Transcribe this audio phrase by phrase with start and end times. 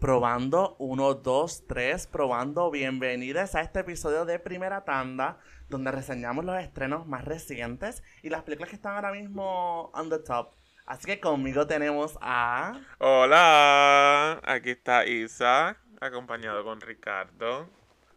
[0.00, 2.70] Probando, uno, dos, tres, probando.
[2.70, 5.36] Bienvenidos a este episodio de Primera Tanda,
[5.68, 10.18] donde reseñamos los estrenos más recientes y las películas que están ahora mismo on the
[10.18, 10.54] top.
[10.86, 12.80] Así que conmigo tenemos a.
[12.96, 17.68] Hola, aquí está Isa, acompañado con Ricardo.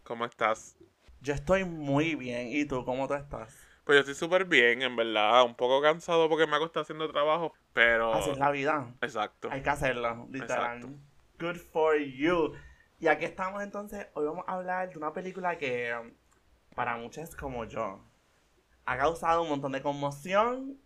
[0.05, 0.77] ¿Cómo estás?
[1.19, 2.47] Yo estoy muy bien.
[2.47, 3.57] ¿Y tú, cómo tú estás?
[3.83, 5.43] Pues yo estoy súper bien, en verdad.
[5.43, 8.13] Un poco cansado porque me ha costado haciendo trabajo, pero.
[8.13, 8.87] Así es la vida.
[9.01, 9.49] Exacto.
[9.51, 10.77] Hay que hacerlo, literal.
[10.77, 11.12] Exacto.
[11.43, 12.53] Good for you.
[13.01, 16.13] Y aquí estamos entonces, hoy vamos a hablar de una película que um,
[16.73, 17.99] para muchos como yo
[18.85, 20.79] ha causado un montón de conmoción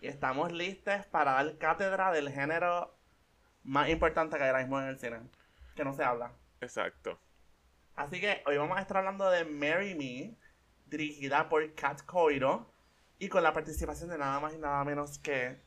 [0.00, 2.96] y estamos listos para dar cátedra del género
[3.64, 5.20] más importante que hay ahora mismo en el cine,
[5.76, 6.32] que no se habla.
[6.62, 7.18] Exacto.
[7.94, 10.38] Así que hoy vamos a estar hablando de Marry Me,
[10.86, 12.72] dirigida por Kat Coiro
[13.18, 15.60] y con la participación de nada más y nada menos que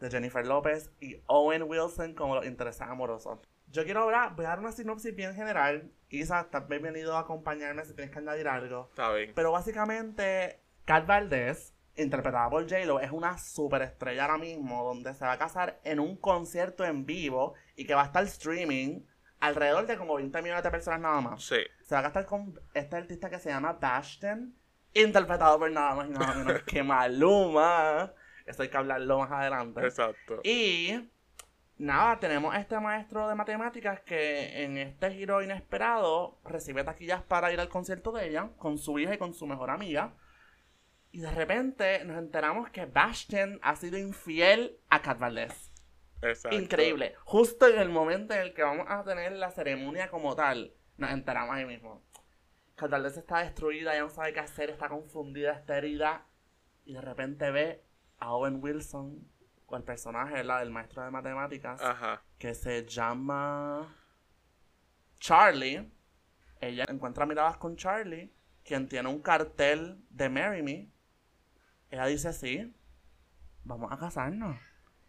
[0.00, 3.38] de Jennifer López y Owen Wilson como los intereses amorosos.
[3.68, 5.90] Yo quiero hablar, voy a dar una sinopsis bien general.
[6.08, 8.88] Isa, estás bienvenido a acompañarme si tienes que añadir algo.
[8.90, 9.32] Está bien.
[9.34, 15.32] Pero básicamente, Kat Valdez, interpretada por J-Lo, es una superestrella ahora mismo donde se va
[15.32, 19.00] a casar en un concierto en vivo y que va a estar streaming
[19.40, 21.44] alrededor de como 20 millones de personas nada más.
[21.44, 21.58] Sí.
[21.82, 24.54] Se va a casar con este artista que se llama Bashton,
[24.94, 28.12] interpretado por nada más y nada menos que Maluma.
[28.46, 29.80] Esto hay que hablarlo más adelante.
[29.80, 30.40] Exacto.
[30.44, 31.10] Y
[31.78, 37.52] nada, tenemos a este maestro de matemáticas que en este giro inesperado recibe taquillas para
[37.52, 40.14] ir al concierto de ella con su hija y con su mejor amiga.
[41.12, 45.72] Y de repente nos enteramos que Bastian ha sido infiel a Kat Valdez.
[46.22, 46.56] Exacto.
[46.56, 47.14] Increíble.
[47.24, 51.10] Justo en el momento en el que vamos a tener la ceremonia como tal, nos
[51.10, 52.02] enteramos ahí mismo.
[52.74, 56.26] Kat Valdez está destruida, ya no sabe qué hacer, está confundida, está herida.
[56.84, 57.82] Y de repente ve
[58.18, 59.26] a Owen Wilson,
[59.66, 60.60] o el personaje ¿verdad?
[60.60, 62.22] del maestro de matemáticas, Ajá.
[62.38, 63.94] que se llama
[65.18, 65.90] Charlie.
[66.60, 68.32] Ella encuentra miradas con Charlie,
[68.64, 70.90] quien tiene un cartel de Marry Me.
[71.90, 72.74] Ella dice sí,
[73.64, 74.56] vamos a casarnos.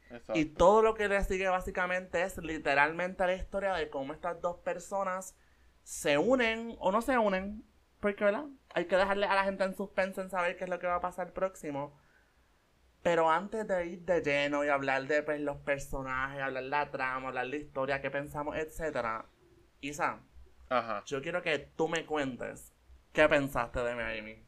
[0.09, 0.39] Exacto.
[0.39, 4.57] Y todo lo que le sigue básicamente es literalmente la historia de cómo estas dos
[4.57, 5.35] personas
[5.83, 7.63] se unen o no se unen.
[7.99, 8.45] Porque, ¿verdad?
[8.73, 10.95] Hay que dejarle a la gente en suspenso en saber qué es lo que va
[10.95, 11.97] a pasar próximo.
[13.07, 17.29] Pero antes de ir de lleno y hablar de pues, los personajes, hablar la trama,
[17.29, 19.25] hablar la historia, qué pensamos, etcétera,
[19.79, 20.19] Isa,
[20.69, 21.03] Ajá.
[21.05, 22.73] yo quiero que tú me cuentes
[23.13, 24.43] qué pensaste de Miami.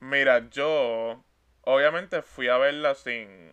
[0.00, 1.22] Mira, yo
[1.62, 3.52] obviamente fui a verla sin.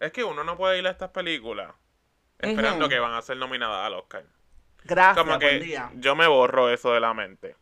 [0.00, 1.74] Es que uno no puede ir a estas películas
[2.38, 4.26] esperando que van a ser nominadas al Oscar.
[4.84, 5.90] Gracias, Como buen que día.
[5.94, 7.56] yo me borro eso de la mente.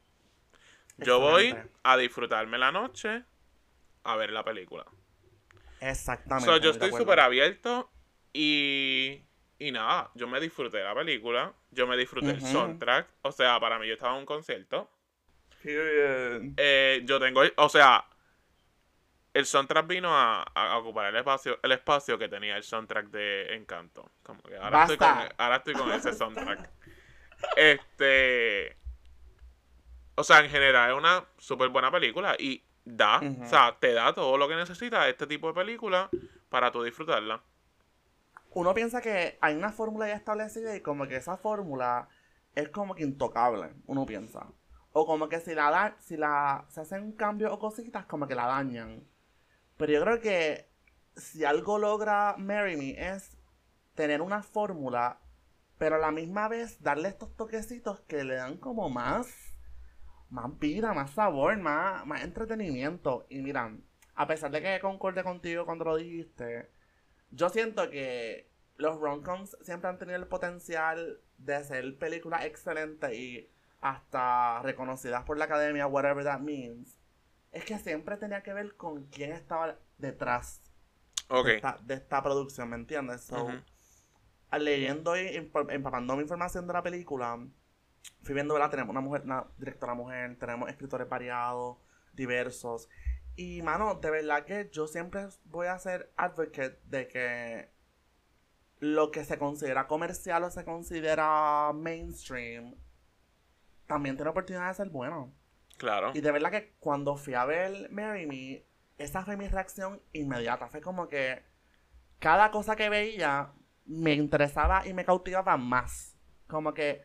[0.99, 3.25] Yo voy a disfrutarme la noche
[4.05, 4.85] a ver la película.
[5.91, 6.47] Exactamente.
[6.47, 7.91] So, yo de estoy súper abierto
[8.33, 9.21] y,
[9.59, 12.47] y nada, yo me disfruté la película, yo me disfruté el Ujú.
[12.47, 14.91] soundtrack, o sea, para mí yo estaba en un concierto.
[15.63, 16.43] Period.
[16.57, 18.05] Eh, yo tengo, o sea,
[19.33, 23.55] el soundtrack vino a, a ocupar el espacio, el espacio que tenía el soundtrack de
[23.55, 24.11] Encanto.
[24.23, 25.35] Como que ahora, estoy con, Basta.
[25.39, 26.71] ahora estoy con ese soundtrack.
[27.57, 28.77] Este,
[30.17, 34.15] o sea, en general es una súper buena película y da, o sea, te da
[34.15, 36.11] todo lo que necesita este tipo de película
[36.49, 37.43] para tú disfrutarla.
[38.51, 42.09] uno piensa que hay una fórmula ya establecida y como que esa fórmula
[42.55, 44.47] es como que intocable, uno piensa.
[44.93, 48.37] O como que si la da, si la se hacen cambios o cositas, como que
[48.37, 49.03] la dañan.
[49.77, 50.71] Pero yo creo que
[51.17, 53.37] si algo logra Marry Me es
[53.95, 55.19] tener una fórmula,
[55.79, 59.54] pero a la misma vez darle estos toquecitos que le dan como más,
[60.35, 63.27] más vida, más sabor, más, más entretenimiento.
[63.29, 63.73] Y mira,
[64.15, 66.71] a pesar de que concorde contigo cuando lo dijiste,
[67.31, 73.49] yo siento que los romcoms siempre han tenido el potencial de ser películas excelentes y
[73.81, 76.99] hasta reconocidas por la academia, whatever that means.
[77.53, 80.61] Es que siempre tenía que ver con quién estaba detrás
[81.29, 83.23] de, esta, de esta producción, ¿me entiendes?
[83.23, 83.47] So,
[84.59, 87.39] leyendo y empa- empapándome información de la película,
[88.23, 88.71] fui viendo, ¿verdad?
[88.71, 91.79] Tenemos una mujer, una directora mujer, tenemos escritores variados,
[92.13, 92.89] diversos.
[93.37, 97.71] Y, mano, de verdad que yo siempre voy a ser advocate de que
[98.81, 102.75] lo que se considera comercial o se considera mainstream
[103.87, 105.33] también tiene oportunidad de ser bueno.
[105.77, 106.13] Claro.
[106.15, 108.65] Y de verdad que cuando fui a ver Marry Me,
[108.99, 110.69] esa fue mi reacción inmediata.
[110.69, 111.43] Fue como que
[112.19, 113.53] cada cosa que veía
[113.85, 116.17] me interesaba y me cautivaba más.
[116.47, 117.05] Como que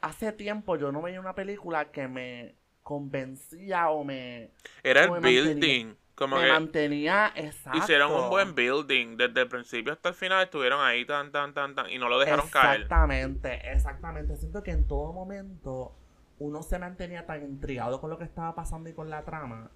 [0.00, 4.50] hace tiempo yo no veía una película que me convencía o me...
[4.82, 5.42] Era el me mantenía.
[5.42, 5.94] building.
[6.14, 7.78] Como me que mantenía exacto.
[7.78, 9.16] hicieron un buen building.
[9.16, 11.90] Desde el principio hasta el final estuvieron ahí tan, tan, tan, tan.
[11.90, 12.82] Y no lo dejaron caer.
[12.82, 14.36] Exactamente, exactamente.
[14.36, 15.96] Siento que en todo momento
[16.38, 19.70] uno se mantenía tan intrigado con lo que estaba pasando y con la trama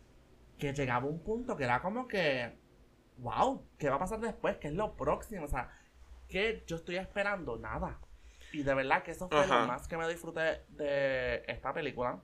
[0.59, 2.59] que llegaba un punto que era como que,
[3.19, 4.57] wow, ¿qué va a pasar después?
[4.59, 5.45] ¿Qué es lo próximo?
[5.45, 5.71] O sea,
[6.29, 7.59] ¿qué yo estoy esperando?
[7.59, 8.01] Nada.
[8.55, 9.61] Y de verdad que eso fue Ajá.
[9.63, 12.23] lo más que me disfruté de esta película.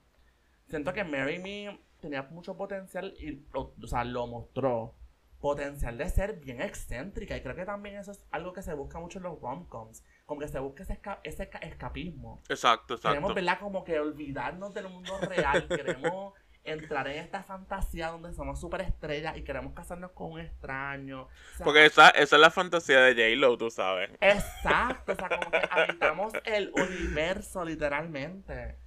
[0.67, 4.95] Siento que Mary Me tenía mucho potencial y, lo- o sea, lo mostró.
[5.39, 7.35] Potencial de ser bien excéntrica.
[7.35, 10.03] Y creo que también eso es algo que se busca mucho en los rom-coms.
[10.25, 12.41] Como que se busca ese, esca- ese esca- escapismo.
[12.47, 13.33] Exacto, Queremos, exacto.
[13.33, 13.59] ¿verdad?
[13.59, 15.67] Como que olvidarnos del mundo real.
[15.67, 21.23] queremos entrar en esta fantasía donde somos súper estrellas y queremos casarnos con un extraño.
[21.23, 24.11] O sea, Porque esa, esa es la fantasía de J-Lo, tú sabes.
[24.21, 28.77] Exacto, o sea, como que habitamos el universo literalmente.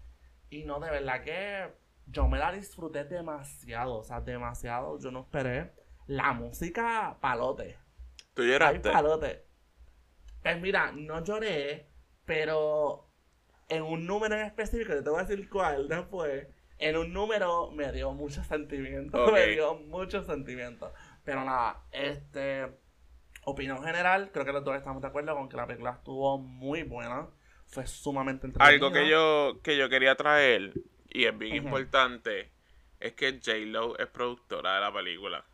[0.51, 1.75] Y no, de verdad que
[2.07, 4.99] yo me la disfruté demasiado, o sea, demasiado.
[5.01, 5.73] Yo no esperé.
[6.07, 7.79] La música, palote.
[8.35, 8.91] Tú Ay, lloraste.
[8.91, 9.47] palote.
[10.43, 11.91] Pues mira, no lloré,
[12.25, 13.11] pero
[13.69, 16.47] en un número en específico, yo te voy a decir cuál después.
[16.79, 20.93] En un número me dio mucho sentimiento, me dio mucho sentimiento.
[21.25, 22.69] Pero nada, este.
[23.47, 26.83] Opinión general, creo que los dos estamos de acuerdo con que la película estuvo muy
[26.83, 27.29] buena.
[27.67, 28.69] Fue sumamente entretenida.
[28.73, 30.73] Algo que yo, que yo quería traer,
[31.11, 32.51] y es bien importante,
[33.01, 35.45] es que J-Lo es productora de la película.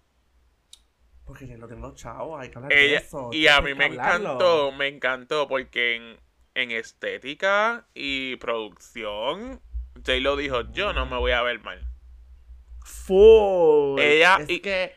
[1.25, 3.31] Porque yo lo tengo chavo, hay que hablar de Ella, eso.
[3.33, 4.31] y a mí me hablarlo.
[4.35, 6.17] encantó, me encantó, porque en,
[6.55, 9.61] en estética y producción,
[9.97, 11.87] J-Lo dijo, yo no me voy a ver mal.
[12.85, 13.99] Full.
[14.01, 14.95] Ella- Es y- que.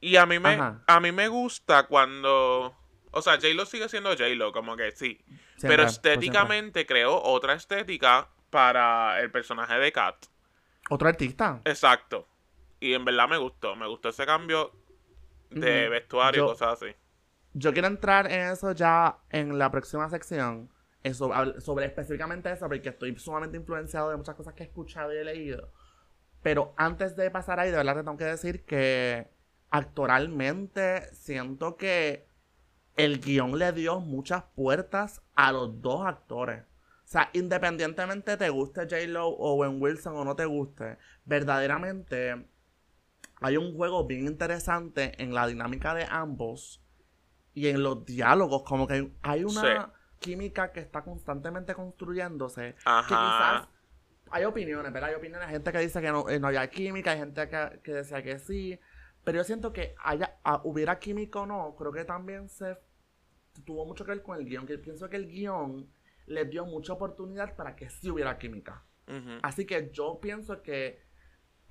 [0.00, 0.82] Y a mí me, Ajá.
[0.86, 2.74] a mí me gusta cuando...
[3.12, 5.20] O sea, J-Lo sigue siendo J-Lo, como que sí.
[5.56, 10.16] Siempre, pero estéticamente creó otra estética para el personaje de Kat.
[10.88, 11.60] Otro artista.
[11.64, 12.26] Exacto.
[12.80, 13.76] Y en verdad me gustó.
[13.76, 14.72] Me gustó ese cambio
[15.50, 16.94] de vestuario y cosas así.
[17.52, 20.70] Yo quiero entrar en eso ya en la próxima sección.
[21.02, 24.66] En so- hab- sobre específicamente eso, porque estoy sumamente influenciado de muchas cosas que he
[24.66, 25.72] escuchado y he leído.
[26.42, 29.28] Pero antes de pasar ahí, de verdad te tengo que decir que
[29.70, 32.26] actoralmente siento que
[32.96, 36.62] el guion le dio muchas puertas a los dos actores.
[37.04, 42.46] O sea, independientemente te guste J-Lo o Owen Wilson o no te guste, verdaderamente
[43.40, 46.82] hay un juego bien interesante en la dinámica de ambos
[47.54, 49.92] y en los diálogos, como que hay- una.
[50.20, 52.74] Química que está constantemente construyéndose.
[52.74, 53.06] Que Ajá.
[53.08, 53.68] quizás
[54.30, 55.10] hay opiniones, ¿verdad?
[55.10, 57.80] Hay opiniones, hay gente que dice que no, eh, no haya química, hay gente que,
[57.82, 58.78] que decía que sí.
[59.24, 62.78] Pero yo siento que haya, ah, hubiera química o no, creo que también se
[63.64, 64.66] tuvo mucho que ver con el guion.
[64.66, 65.90] Que pienso que el guion
[66.26, 68.84] les dio mucha oportunidad para que sí hubiera química.
[69.42, 71.02] Así que yo pienso que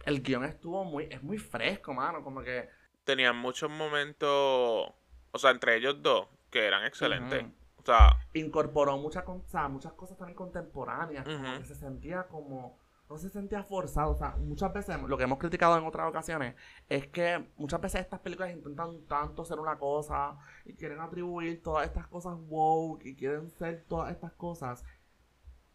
[0.05, 2.21] el guion estuvo muy, es muy fresco, mano.
[2.21, 2.69] Como que.
[3.05, 7.45] Tenían muchos momentos, o sea, entre ellos dos, que eran excelentes.
[7.45, 7.58] O
[7.97, 11.57] sea, incorporó muchas con- o sea, muchas cosas también contemporáneas, como Ujú.
[11.59, 12.77] que se sentía como,
[13.09, 16.55] no se sentía forzado, o sea, muchas veces, lo que hemos criticado en otras ocasiones,
[16.87, 21.87] es que muchas veces estas películas intentan tanto ser una cosa y quieren atribuir todas
[21.87, 24.83] estas cosas woke y quieren ser todas estas cosas.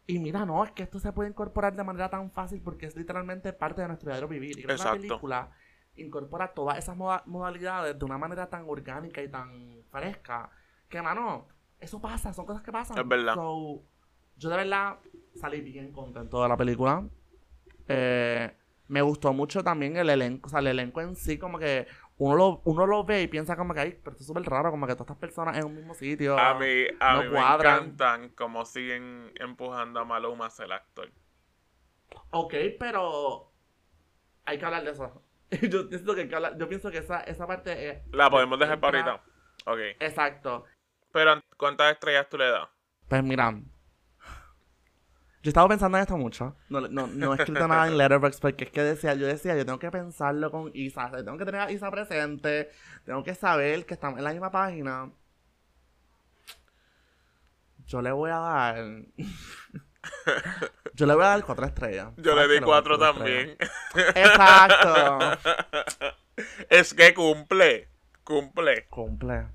[0.06, 2.94] Y mira, no, es que esto se puede incorporar de manera tan fácil porque es
[2.94, 4.50] literalmente parte de nuestro diario vivir.
[4.58, 5.00] Y creo que la Exacto.
[5.00, 5.50] película
[5.96, 10.50] incorpora todas esas moda- modalidades de una manera tan orgánica y tan fresca
[10.88, 11.46] que, mano,
[11.84, 12.98] eso pasa, son cosas que pasan.
[12.98, 13.34] Es verdad.
[13.34, 13.82] So,
[14.36, 14.98] yo de verdad
[15.34, 17.04] salí bien contento de la película.
[17.88, 18.50] Eh,
[18.88, 21.86] me gustó mucho también el elenco, o sea, el elenco en sí, como que
[22.18, 24.70] uno lo, uno lo ve y piensa como que, ay, pero esto es súper raro,
[24.70, 26.38] como que todas estas personas en un mismo sitio.
[26.38, 27.76] a mí, a no mí me cuadran.
[27.84, 31.10] encantan cómo siguen empujando a Maluma a ser actor.
[32.30, 33.52] Ok, pero
[34.44, 35.22] hay que hablar de eso.
[35.70, 38.02] yo, pienso que hay que hablar- yo pienso que esa, esa parte es...
[38.12, 39.24] La podemos dejar para ahorita.
[39.66, 39.78] Ok.
[40.00, 40.64] Exacto.
[41.14, 42.68] Pero, ¿cuántas estrellas tú le das?
[43.06, 43.54] Pues mira,
[45.44, 46.56] yo estaba pensando en esto mucho.
[46.68, 49.64] No, no, no he escrito nada en Letterboxd porque es que decía, yo decía, yo
[49.64, 51.06] tengo que pensarlo con Isa.
[51.06, 52.70] o sea, tengo que tener a Isa presente.
[53.04, 55.12] Tengo que saber que estamos en la misma página.
[57.86, 58.76] Yo le voy a dar.
[60.94, 62.08] yo le voy a dar cuatro estrellas.
[62.16, 63.56] Yo ¿Sabes le di cuatro también.
[63.94, 65.38] Exacto.
[66.70, 67.88] es que cumple.
[68.24, 68.88] Cumple.
[68.88, 69.46] Cumple.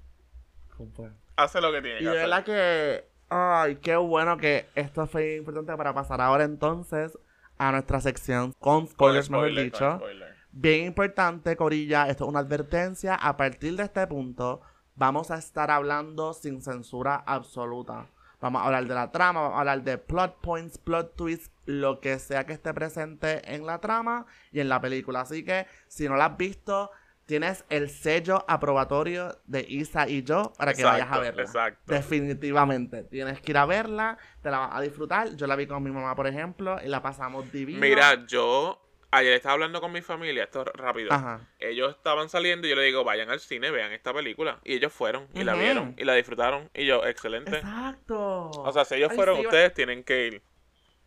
[0.77, 1.11] Cumple.
[1.43, 2.19] Hace lo que tiene Y hacer.
[2.21, 3.05] verdad que.
[3.29, 7.17] Ay, qué bueno que esto fue importante para pasar ahora entonces
[7.59, 9.85] a nuestra sección con spoilers, mejor spoiler, dicho.
[9.89, 10.35] con spoiler.
[10.51, 13.13] Bien importante, Corilla, esto es una advertencia.
[13.15, 14.61] A partir de este punto,
[14.95, 18.07] vamos a estar hablando sin censura absoluta.
[18.41, 21.99] Vamos a hablar de la trama, vamos a hablar de plot points, plot twists, lo
[21.99, 25.21] que sea que esté presente en la trama y en la película.
[25.21, 26.89] Así que, si no la has visto,
[27.29, 31.43] tienes el sello aprobatorio de Isa y yo para que vayas a verla.
[31.43, 31.93] exacto.
[31.93, 33.03] Definitivamente.
[33.03, 35.35] Tienes que ir a verla, te la vas a disfrutar.
[35.35, 37.81] Yo la vi con mi mamá, por ejemplo, y la pasamos divina.
[37.81, 38.81] Mira, yo
[39.11, 41.13] ayer estaba hablando con mi familia, esto es rápido.
[41.13, 41.47] Ajá.
[41.59, 44.59] Ellos estaban saliendo y yo le digo, vayan al cine, vean esta película.
[44.63, 46.71] Y ellos fueron y la vieron y la disfrutaron.
[46.73, 47.57] Y yo, excelente.
[47.57, 48.49] Exacto.
[48.49, 50.43] O sea, si ellos Ay, fueron, sí, ustedes tienen que ir.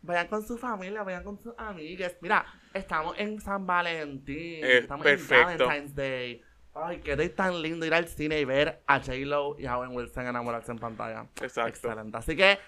[0.03, 2.17] Vayan con su familia, vayan con sus amigas.
[2.19, 4.63] Mira, estamos en San Valentín.
[4.63, 5.49] Estamos perfecto.
[5.49, 6.41] en Valentine's Day.
[6.75, 9.95] Ay, qué day tan lindo ir al cine y ver a J-Lo y a Owen
[9.95, 11.27] Wilson enamorarse en pantalla.
[11.41, 11.69] Exacto.
[11.69, 12.17] Excelente.
[12.17, 12.59] Así que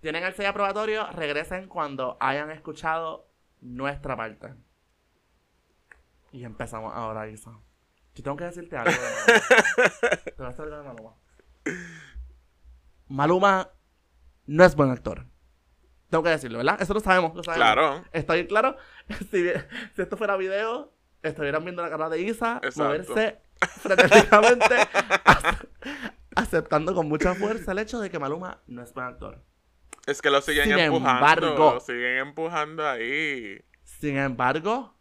[0.00, 3.28] tienen el sello aprobatorio, regresen cuando hayan escuchado
[3.60, 4.54] nuestra parte.
[6.32, 7.50] Y empezamos ahora, Isa.
[8.14, 10.20] Yo tengo que decirte algo de Maluma.
[10.24, 11.14] Te voy a decir algo de Maluma.
[13.08, 13.70] Maluma
[14.46, 15.26] no es buen actor.
[16.10, 16.80] Tengo que decirlo, ¿verdad?
[16.80, 17.64] Eso lo sabemos, lo sabemos.
[17.64, 18.04] Claro.
[18.12, 18.76] ¿Está bien claro?
[19.30, 19.48] Si,
[19.94, 22.84] si esto fuera video, estuvieran viendo la cara de Isa Exacto.
[22.84, 23.40] moverse
[23.80, 24.74] frenéticamente,
[25.24, 25.68] ace-
[26.36, 29.42] aceptando con mucha fuerza el hecho de que Maluma no es buen actor.
[30.06, 31.18] Es que lo siguen Sin empujando.
[31.48, 33.60] embargo- Lo siguen empujando ahí.
[33.82, 34.94] Sin embargo,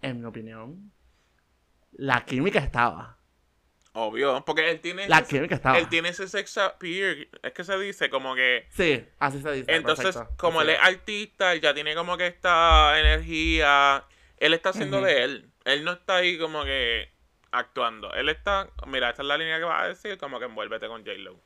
[0.00, 0.92] en mi opinión,
[1.92, 3.18] la química estaba.
[3.94, 4.42] Obvio.
[4.46, 5.08] Porque él tiene.
[5.08, 5.78] La ese- química estaba.
[5.78, 7.28] Él tiene ese sex appeal.
[7.42, 8.66] Es que se dice como que.
[8.70, 9.74] Sí, así se dice.
[9.74, 10.36] Entonces, perfecto.
[10.38, 14.04] como Así él es artista, él ya tiene como que esta energía.
[14.38, 15.50] Él está haciendo de él.
[15.64, 17.10] Él no está ahí como que
[17.50, 18.12] actuando.
[18.14, 18.70] Él está.
[18.86, 21.38] Mira, esta es la línea que va a decir, como que envuélvete con J-Lo.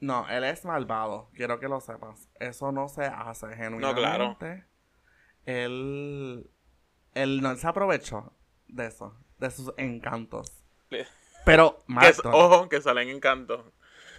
[0.00, 1.28] No, él es malvado.
[1.34, 2.28] Quiero que lo sepas.
[2.38, 4.00] Eso no se hace genuinamente.
[4.00, 4.38] claro.
[5.46, 6.50] Él,
[7.14, 8.32] él no él se aprovechó
[8.68, 10.62] de eso, de sus encantos.
[11.48, 13.64] Pero, Que ojo, que salen encantos.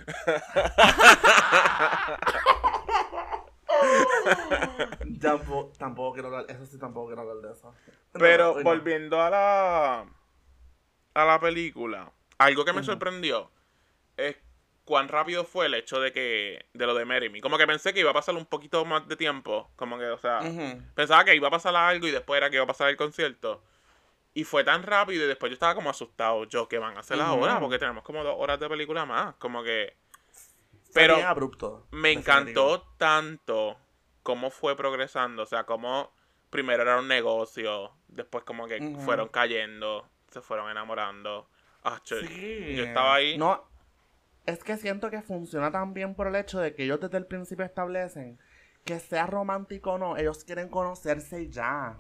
[5.22, 7.72] tampoco, tampoco quiero hablar, eso sí tampoco quiero hablar de eso.
[8.14, 8.64] Pero no.
[8.64, 10.08] volviendo a la
[11.14, 13.52] a la película, algo que me sorprendió
[14.18, 14.36] es
[14.84, 17.42] cuán rápido fue el hecho de que de lo de Marry Me.
[17.42, 20.18] Como que pensé que iba a pasar un poquito más de tiempo, como que, o
[20.18, 20.40] sea,
[20.96, 23.62] pensaba que iba a pasar algo y después era que iba a pasar el concierto.
[24.40, 26.46] Y fue tan rápido y después yo estaba como asustado.
[26.46, 27.60] Yo, ¿qué van a hacer ahora?
[27.60, 29.36] Porque tenemos como dos horas de película más.
[29.36, 29.98] Como que...
[30.94, 31.88] Pero bien abrupto.
[31.92, 33.78] me encantó tanto
[34.24, 35.44] cómo fue progresando.
[35.44, 36.14] O sea, cómo
[36.50, 41.50] primero era un negocio, después como que fueron cayendo, se fueron enamorando.
[41.84, 42.76] Ah, Sí.
[42.78, 43.38] Yo estaba ahí.
[43.38, 43.70] No,
[44.46, 47.26] es que siento que funciona tan bien por el hecho de que ellos desde el
[47.26, 48.40] principio establecen
[48.86, 51.96] que sea romántico o no, ellos quieren conocerse ya.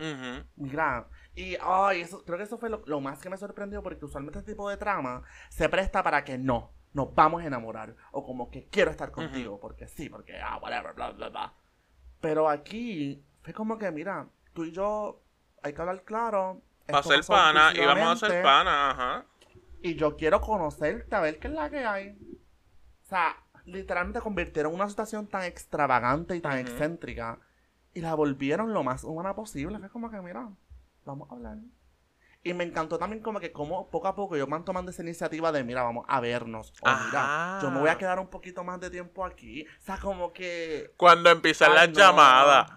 [0.55, 4.05] Mira, y ay, eso, creo que eso fue lo, lo más que me sorprendió porque
[4.05, 8.25] usualmente este tipo de trama se presta para que no, nos vamos a enamorar o
[8.25, 11.53] como que quiero estar contigo porque sí, porque ah, whatever, bla, bla, bla.
[12.19, 15.21] Pero aquí fue como que, mira, tú y yo
[15.63, 16.61] hay que hablar claro.
[16.87, 19.25] Esto ser pana, y vamos a ser pana, ajá.
[19.81, 22.17] Y yo quiero conocerte, a ver qué es la que hay.
[23.03, 26.61] O sea, literalmente convirtieron una situación tan extravagante y tan Ujú.
[26.61, 27.39] excéntrica
[27.93, 29.79] y la volvieron lo más humana posible.
[29.79, 30.49] Fue como que, mira,
[31.05, 31.57] vamos a hablar.
[32.41, 35.51] Y me encantó también como que como poco a poco ellos van tomando esa iniciativa
[35.51, 36.73] de, mira, vamos a vernos.
[36.81, 39.65] O mira, yo me voy a quedar un poquito más de tiempo aquí.
[39.65, 40.93] O sea, como que...
[40.95, 41.95] Cuando empiezan las no.
[41.95, 42.71] llamadas.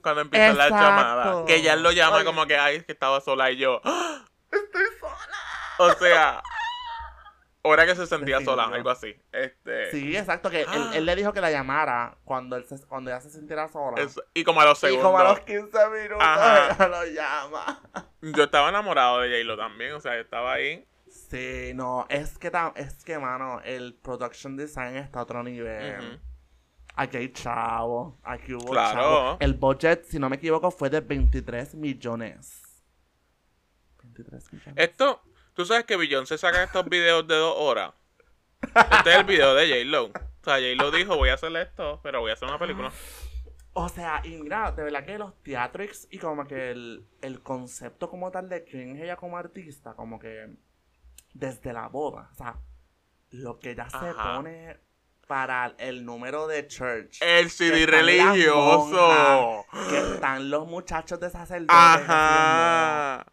[0.00, 1.44] Cuando empiezan las llamadas.
[1.44, 3.80] Que ella lo llama como que, ay, es que estaba sola y yo.
[3.84, 4.24] ¡Ah!
[4.52, 5.38] Estoy sola.
[5.78, 6.42] O sea,
[7.62, 9.14] hora que se sentía sola, algo así.
[9.32, 13.10] Este, Sí, exacto, que él, él le dijo que la llamara cuando, él se, cuando
[13.10, 14.00] ella se sintiera sola.
[14.02, 15.04] es- y como a los y segundos.
[15.06, 16.74] como a los 15 minutos Ajá.
[16.74, 17.82] ella lo llama.
[18.22, 20.86] Yo estaba enamorado de J-Lo también, o sea, yo estaba ahí.
[21.08, 26.20] Sí, no, es que, es que, mano, el production design está a otro nivel.
[26.96, 29.00] Aquí hay chavo, aquí hubo Claro.
[29.00, 29.36] chavo.
[29.40, 32.62] El budget, si no me equivoco, fue de 23 millones.
[34.02, 34.74] 23 millones.
[34.76, 35.22] Esto,
[35.60, 37.92] tú sabes que Beyoncé saca estos videos de dos horas.
[38.62, 40.06] Este es el video de J-Lo.
[40.06, 40.10] O
[40.42, 42.90] sea, J-Lo dijo, voy a hacer esto, pero voy a hacer una película.
[43.74, 48.08] O sea, y mira, de verdad que los theatrics y como que el, el concepto
[48.08, 50.56] como tal de quién es ella como artista, como que
[51.34, 52.56] desde la boda, o sea,
[53.28, 54.78] lo que ella se pone
[55.28, 57.18] para el número de church.
[57.20, 58.88] El CD religioso.
[58.88, 61.76] monjas, Que están los muchachos de sacerdotes.
[61.78, 63.26] Ajá.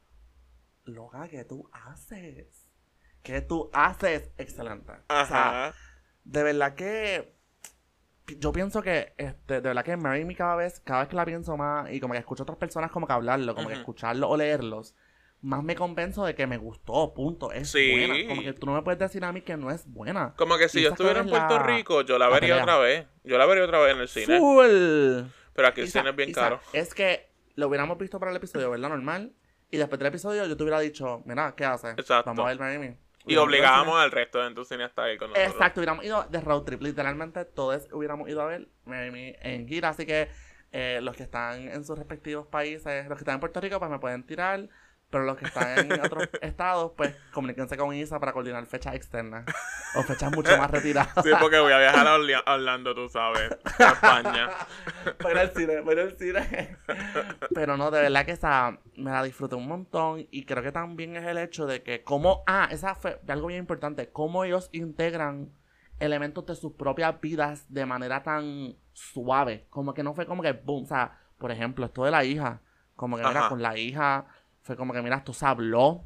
[0.88, 2.70] Loca, ¿qué tú haces?
[3.24, 4.32] ¿Qué tú haces?
[4.38, 4.92] Excelente.
[5.10, 5.76] O sea, Ajá.
[6.24, 7.36] de verdad que
[8.40, 11.26] yo pienso que este, de verdad que Marry Me cada vez, cada vez que la
[11.26, 14.30] pienso más y como que escucho a otras personas como que hablarlo, como que escucharlo
[14.30, 14.96] o leerlos,
[15.42, 17.52] más me convenzo de que me gustó, punto.
[17.52, 17.92] Es Sí.
[17.92, 18.28] buena.
[18.28, 20.34] Como que tú no me puedes decir a mí que no es buena.
[20.36, 22.64] Como que si yo estuviera en la- Puerto Rico, yo la la vería pelea.
[22.64, 23.08] otra vez.
[23.24, 24.40] Yo la vería otra vez en el cine.
[24.40, 25.30] Full.
[25.54, 26.60] Pero aquí el Isa, cine es bien Isa, caro.
[26.74, 28.90] Es que lo hubiéramos visto para el episodio, ¿verdad?
[28.90, 29.34] Normal.
[29.70, 31.92] Y después del episodio yo te hubiera dicho, mira, ¿qué haces?
[31.98, 32.30] Exacto.
[32.30, 32.98] Vamos a ver Miami.
[33.26, 35.54] Y obligábamos al resto de tu cine hasta ahí con nosotros.
[35.54, 36.82] Exacto, hubiéramos ido de road trip.
[36.82, 39.90] Literalmente todos hubiéramos ido a ver Miami en gira.
[39.90, 40.30] Así que
[40.72, 43.92] eh, los que están en sus respectivos países, los que están en Puerto Rico, pues
[43.92, 44.70] me pueden tirar.
[45.10, 49.46] Pero los que están en otros estados, pues comuníquense con Isa para coordinar fechas externas.
[49.96, 51.14] O fechas mucho más retiradas.
[51.24, 54.50] Sí, porque voy a viajar a Orle- Orlando, tú sabes, a España.
[55.32, 56.78] Ir al cine, ir al cine.
[57.54, 60.28] Pero no, de verdad que esa me la disfruté un montón.
[60.30, 62.44] Y creo que también es el hecho de que, como.
[62.46, 64.10] Ah, esa fue algo bien importante.
[64.12, 65.52] Cómo ellos integran
[66.00, 69.68] elementos de sus propias vidas de manera tan suave.
[69.70, 70.84] Como que no fue como que boom.
[70.84, 72.62] O sea, por ejemplo, esto de la hija.
[72.96, 73.50] Como que, mira, Ajá.
[73.50, 74.26] con la hija.
[74.68, 76.04] Fue como que, mira, esto se habló.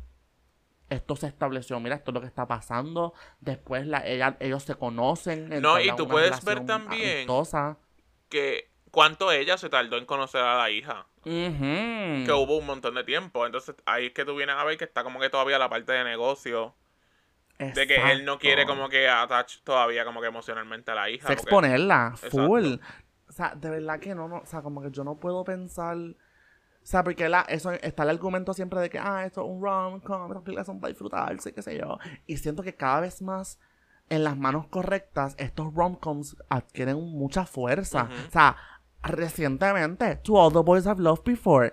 [0.87, 3.13] Esto se estableció, mira, esto es lo que está pasando.
[3.39, 5.49] Después la, ella, ellos se conocen.
[5.61, 7.77] No, y tú puedes ver también- amistosa.
[8.29, 11.07] Que cuánto ella se tardó en conocer a la hija.
[11.25, 11.25] Ujú.
[12.25, 13.45] Que hubo un montón de tiempo.
[13.47, 15.91] Entonces ahí es que tú vienes a ver que está como que todavía la parte
[15.93, 16.75] de negocio.
[17.57, 18.79] De que él no quiere Exacto.
[18.81, 21.27] como que attach todavía como que emocionalmente a la hija.
[21.27, 22.45] Se porque- exponerla, Exacto.
[22.47, 22.73] full.
[23.29, 25.97] O sea, de verdad que no, no, o sea, como que yo no puedo pensar...
[26.83, 29.61] O sea, porque la, eso está el argumento siempre de que, ah, esto es un
[29.61, 31.97] rom-com, las películas son para disfrutarse, qué sé yo.
[32.25, 33.59] Y siento que cada vez más
[34.09, 38.09] en las manos correctas, estos rom-coms adquieren mucha fuerza.
[38.27, 38.57] O sea,
[39.03, 41.71] recientemente, To All the Boys I've Loved Before.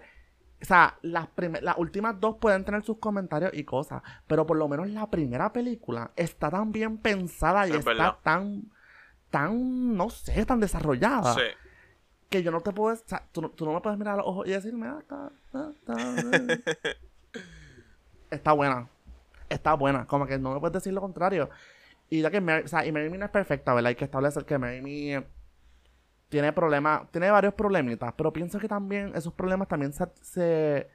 [0.61, 1.29] O sea, las,
[1.62, 5.53] las últimas dos pueden tener sus comentarios y cosas, pero por lo menos la primera
[5.53, 8.17] película está tan bien pensada y Es está verdad.
[8.23, 8.65] tan,
[9.31, 11.41] tan, no sé, tan desarrollada Sí.
[12.28, 14.16] Que yo no te puedo, o sea, tú, no- tú no me puedes mirar a
[14.18, 17.42] los ojos y decirme, ah, está, está, está,
[18.30, 18.88] está buena,
[19.49, 21.49] está buena, como que no me puedes decir lo contrario.
[22.11, 23.88] Y ya que Mary, o sea, y Mary Me no es perfecta, ¿verdad?
[23.88, 25.26] Hay que establecer que Mary Me
[26.28, 30.88] tiene problemas, tiene varios problemitas, pero pienso que también esos problemas también se, se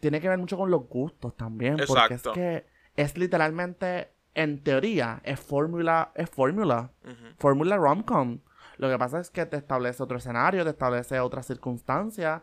[0.00, 2.66] tiene que ver mucho con los gustos también, porque es que
[2.96, 6.90] es literalmente, en teoría, es fórmula, es fórmula
[7.38, 8.38] fórmula rom-com.
[8.78, 12.42] Lo que pasa es que te establece otro escenario, te establece otras circunstancias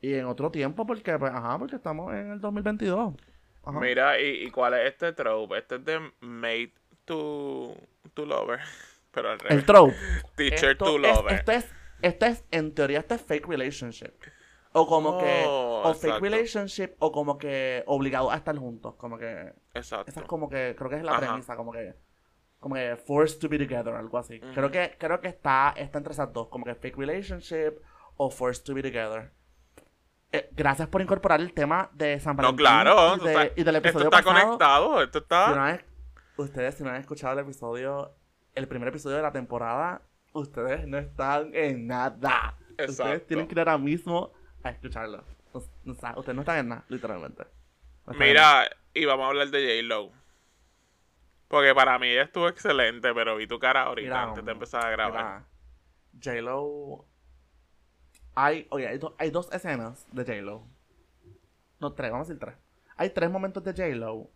[0.00, 3.14] y en otro tiempo porque, pues, ajá, porque estamos en el 2022.
[3.64, 3.80] Ajá.
[3.80, 5.58] Mira, ¿y, y cuál es este trope?
[5.58, 6.72] Este es de Made
[7.04, 7.74] to,
[8.14, 8.60] to Lover.
[9.10, 9.58] Pero al revés.
[9.58, 9.94] El trope.
[10.36, 11.32] Teacher Esto to es- Lover.
[11.34, 11.66] esto es,
[12.02, 14.12] esto es, en teoría, esto es fake relationship.
[14.72, 18.94] O como que, Oh, o fake relationship, o como que obligado a estar juntos.
[18.96, 20.10] Como que, Exacto.
[20.10, 21.20] esa es como que, creo que es la Ajá.
[21.20, 21.94] premisa, como que,
[22.60, 24.40] como que forced to be together, algo así.
[24.40, 27.80] Creo que, creo que está, está entre esas dos, como que fake relationship
[28.16, 29.30] o forced to be together.
[30.32, 33.10] Eh, gracias por incorporar el tema de San No, Valentín claro.
[33.10, 34.44] y, esto de- está- y del esto episodio está pasado.
[34.44, 35.02] conectado.
[35.02, 35.66] Esto Si no está.
[35.68, 35.82] han-
[36.36, 38.12] ustedes si no han escuchado el episodio,
[38.54, 42.56] el primer episodio de la temporada, ustedes no están en nada.
[42.86, 45.24] Ustedes tienen que ir ahora mismo a escucharlo.
[45.52, 47.44] O, o sea, ustedes no están en nada, literalmente.
[48.06, 48.60] No están en nada.
[48.64, 50.12] Mira, y vamos a hablar de J-Lo.
[51.48, 54.84] Porque para mí ella estuvo excelente, pero vi tu cara ahorita Mira, antes de empezar
[54.86, 55.44] a grabar.
[56.22, 57.06] J-Lo.
[58.34, 60.66] Hay, oye, hay, do- hay dos escenas de J-Lo.
[61.80, 62.56] No, tres, vamos a decir tres.
[62.96, 64.30] Hay tres momentos de J-Lo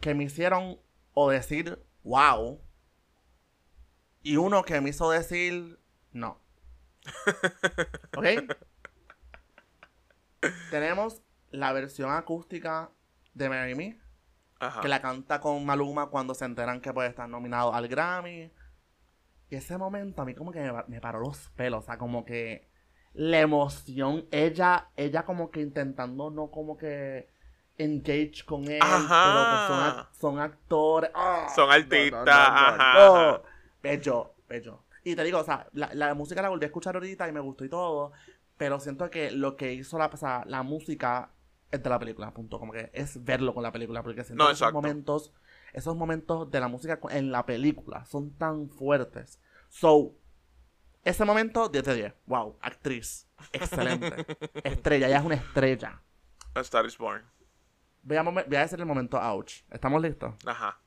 [0.00, 0.80] que me hicieron
[1.14, 2.60] o decir wow.
[4.22, 5.78] Y uno que me hizo decir
[6.12, 6.40] no.
[8.16, 8.26] ¿Ok?
[10.70, 12.90] Tenemos la versión acústica
[13.34, 14.00] de Mary Me
[14.60, 14.80] Ajá.
[14.80, 18.52] que la canta con Maluma cuando se enteran que puede estar nominado al Grammy.
[19.50, 22.24] Y ese momento a mí como que me, me paró los pelos, o sea, como
[22.24, 22.68] que
[23.14, 27.28] la emoción, ella, ella como que intentando no como que
[27.76, 29.24] engage con él, Ajá.
[29.24, 31.10] pero son, ac- son actores.
[31.14, 31.48] ¡Ah!
[31.54, 33.16] Son artistas, no, no, ajá, no.
[33.30, 33.42] ajá.
[33.82, 34.84] Bello, bello.
[35.02, 37.40] Y te digo, o sea, la, la música la volví a escuchar ahorita y me
[37.40, 38.12] gustó y todo,
[38.56, 41.30] pero siento que lo que hizo la, o sea, la música
[41.70, 42.58] es de la película, punto.
[42.58, 44.74] Como que es verlo con la película, porque siento No, esos exacto.
[44.74, 45.32] momentos,
[45.72, 49.40] esos momentos de la música en la película son tan fuertes.
[49.68, 50.14] So,
[51.04, 52.14] ese momento, 10 de 10.
[52.26, 53.28] Wow, actriz.
[53.52, 54.26] Excelente.
[54.64, 56.02] estrella, ella es una estrella.
[56.54, 57.24] A Star is Born.
[58.02, 59.62] Voy a, voy a decir el momento ouch.
[59.70, 60.34] ¿Estamos listos?
[60.46, 60.80] Ajá.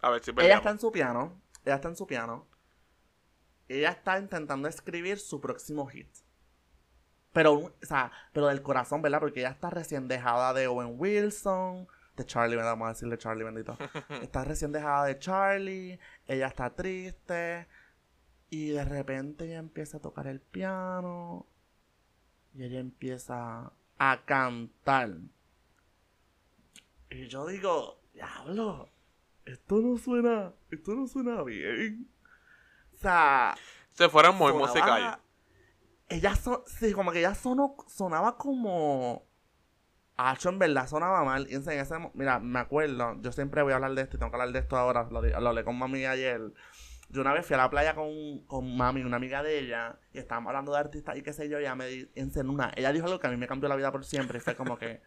[0.00, 1.40] A ver si Ella está en su piano.
[1.64, 2.46] Ella está en su piano.
[3.68, 6.08] Ella está intentando escribir su próximo hit.
[7.32, 9.20] Pero, o sea, pero del corazón, ¿verdad?
[9.20, 11.86] Porque ella está recién dejada de Owen Wilson.
[12.16, 12.72] De Charlie, ¿verdad?
[12.72, 13.76] Vamos a decirle Charlie, bendito.
[14.22, 15.98] Está recién dejada de Charlie.
[16.26, 17.66] Ella está triste.
[18.50, 21.46] Y de repente ella empieza a tocar el piano.
[22.52, 25.10] Y ella empieza a cantar.
[27.10, 28.88] Y yo digo, diablo,
[29.44, 32.08] esto no suena, esto no suena bien.
[32.94, 33.56] O sea,
[33.92, 35.18] Se fueron muy musical.
[36.10, 39.26] Ella, so- sí, como que ella sonó, sonaba como
[40.16, 41.46] Acho, en verdad sonaba mal.
[41.50, 44.30] Y en ese, mira, me acuerdo, yo siempre voy a hablar de esto y tengo
[44.30, 45.08] que hablar de esto ahora.
[45.10, 46.52] Lo, lo hablé con mami ayer.
[47.08, 50.18] Yo una vez fui a la playa con, con mami, una amiga de ella, y
[50.18, 52.70] estábamos hablando de artistas y qué sé yo, y ella me di- en una.
[52.76, 54.76] Ella dijo algo que a mí me cambió la vida por siempre, y fue como
[54.78, 55.00] que,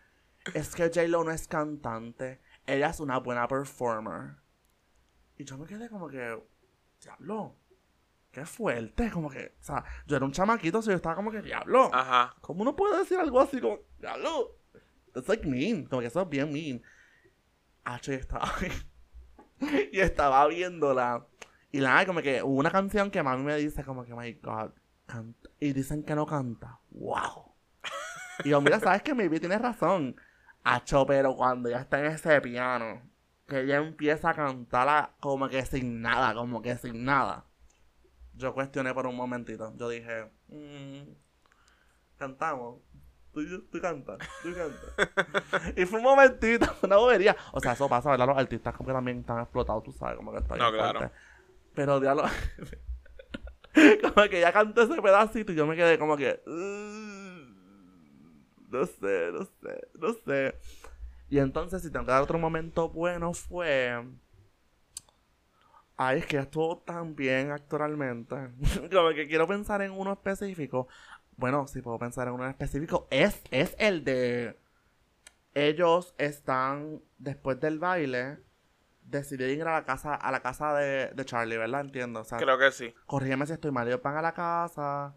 [0.55, 4.37] es que J-Lo no es cantante, ella es una buena performer.
[5.37, 6.43] Y yo me quedé como que,
[7.01, 7.55] diablo,
[8.33, 11.41] qué fuerte, como que, o sea, yo era un chamaquito, so yo estaba como que,
[11.41, 11.89] diablo.
[11.93, 12.35] Ajá.
[12.41, 14.57] ¿Cómo uno puede decir algo así como, diablo?
[15.13, 15.85] That's like mean.
[15.85, 16.81] Como que eso es bien mean.
[18.01, 18.51] Yo estaba
[19.91, 21.27] Y estaba viéndola.
[21.71, 24.71] Y nada, como que hubo una canción que mami me dice como que, my God,
[25.05, 25.49] canta.
[25.59, 26.79] Y dicen que no canta.
[26.89, 27.53] ¡Wow!
[28.43, 30.15] Y yo, mira, ¿sabes que Maybe tienes razón.
[30.63, 33.01] Acho, pero cuando ya está en ese piano,
[33.47, 37.45] que ella empieza a cantarla como que sin nada, como que sin nada.
[38.35, 39.73] Yo cuestioné por un momentito.
[39.77, 41.11] Yo dije, "Mm,
[42.17, 42.81] cantamos.
[43.31, 43.41] Tú,
[43.71, 44.93] tú cantas, tú cantas.
[45.77, 47.35] y fue un momentito, una bobería.
[47.51, 48.27] O sea, eso pasa, ¿verdad?
[48.27, 50.99] Los artistas como que también están explotados, tú sabes, como que está bien No, claro.
[50.99, 51.15] fuerte.
[51.73, 52.23] Pero diablo.
[54.13, 56.41] como que ya cantó ese pedacito y yo me quedé como que.
[56.45, 57.43] "Uh,
[58.69, 60.55] no sé, no sé, no sé.
[61.29, 63.99] Y entonces, si tengo que dar otro momento bueno, fue.
[65.95, 68.35] Ay, es que estuvo tan bien actualmente.
[68.91, 70.87] como que quiero pensar en uno específico.
[71.37, 73.07] Bueno, si puedo pensar en uno específico.
[73.11, 74.57] Es, es el de.
[75.53, 78.39] Ellos están después del baile.
[79.03, 81.81] Decidieron ir a la casa, a la casa de, de Charlie, ¿verdad?
[81.81, 82.21] Entiendo.
[82.21, 82.93] O sea, Creo que sí.
[83.05, 85.15] corrígeme si estoy mal, ellos van a la casa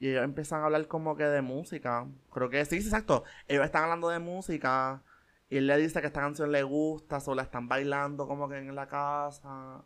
[0.00, 2.06] y ellos empiezan a hablar como que de música.
[2.32, 3.24] Creo que sí, sí, exacto.
[3.46, 5.02] Ellos están hablando de música
[5.50, 8.58] y él le dice que esta canción le gusta, solo la están bailando como que
[8.58, 9.84] en la casa.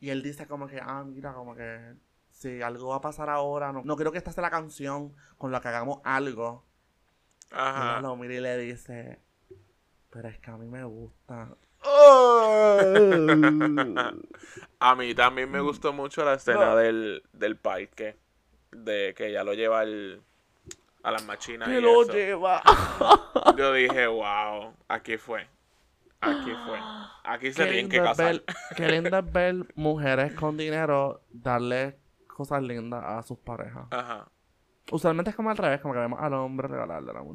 [0.00, 1.94] Y él dice como que, ah, mira, como que
[2.30, 5.52] si algo va a pasar ahora, no, no creo que esta sea la canción con
[5.52, 6.64] la que hagamos algo.
[7.50, 8.00] Y Ajá.
[8.00, 9.20] lo mira y le dice,
[10.10, 11.48] pero es que a mí me gusta.
[14.80, 16.76] A mí también me gustó mucho la escena No.
[16.76, 18.16] del, del parque.
[18.72, 20.20] De que ya lo lleva al,
[21.02, 21.68] a las machinas.
[21.68, 22.12] que y lo eso.
[22.12, 22.62] lleva.
[23.56, 25.48] Yo dije, wow, aquí fue.
[26.20, 26.78] Aquí fue.
[27.24, 28.32] Aquí se tienen que es casar.
[28.34, 28.44] ver-
[28.76, 31.98] Qué lindo es ver mujeres con dinero darle
[32.28, 33.86] cosas lindas a sus parejas.
[33.90, 34.28] Ajá,
[34.92, 37.34] Usualmente es como al revés, como que vemos al hombre regalarle a la yo.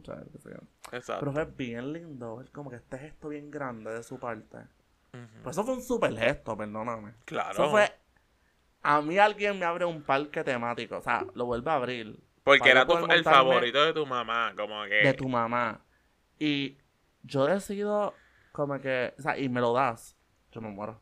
[0.94, 1.20] exacto.
[1.20, 4.58] Pero fue bien lindo ver como que este gesto bien grande de su parte.
[5.14, 5.44] Ujú.
[5.44, 7.14] Pues eso fue un super gesto, perdóname.
[7.26, 7.52] Claro.
[7.52, 7.92] Eso fue...
[8.84, 12.18] A mí alguien me abre un parque temático, o sea, lo vuelve a abrir.
[12.44, 14.96] Porque era tu, el favorito de tu mamá, como que...
[15.04, 15.82] De tu mamá.
[16.40, 16.78] Y
[17.24, 18.16] yo decido
[18.52, 19.14] como que...
[19.18, 20.16] O sea, y me lo das.
[20.52, 21.02] Yo me muero.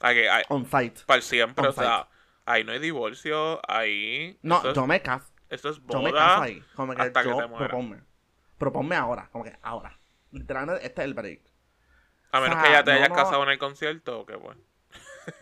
[0.00, 1.02] Aquí, hay- On site.
[1.06, 2.08] para siempre, On o sea,
[2.44, 4.38] ahí no hay divorcio, ahí...
[4.42, 5.32] No, eso es, yo me caso.
[5.48, 6.26] Eso es Yo me boda.
[6.26, 6.62] caso ahí.
[6.74, 7.68] Como que hasta que yo te mueras.
[7.68, 8.02] proponme.
[8.58, 9.28] Proponme ahora.
[9.32, 9.98] Como que ahora.
[10.32, 11.40] Literalmente este es el break.
[12.32, 13.14] A menos O que sea, ya te no, hayas no.
[13.14, 14.60] casado en el concierto, que bueno.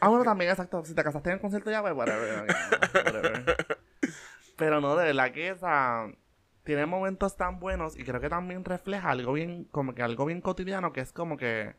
[0.01, 0.85] Ah, bueno, también, exacto.
[0.85, 2.47] Si te casaste en el concierto ya, pues, whatever.
[2.95, 3.79] whatever.
[4.57, 6.07] Pero no, de verdad que esa...
[6.65, 10.41] Tiene momentos tan buenos y creo que también refleja algo bien, como que algo bien
[10.41, 11.77] cotidiano, que es como que...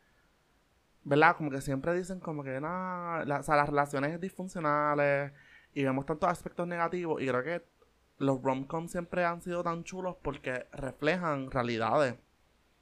[1.04, 1.36] ¿Verdad?
[1.38, 5.32] Como que siempre dicen como que nada, la- o sea, las relaciones disfuncionales
[5.74, 7.64] y vemos tantos aspectos negativos y creo que
[8.18, 12.14] los rom-coms siempre han sido tan chulos porque reflejan realidades.
[12.16, 12.18] O